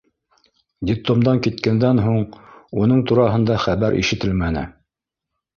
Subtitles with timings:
[0.89, 2.25] Детдомдан киткәндән һуң
[2.85, 4.69] уның тураһында хәбәр ишетелмәне.